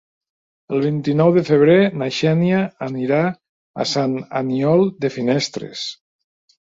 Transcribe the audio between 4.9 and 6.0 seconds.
de Finestres.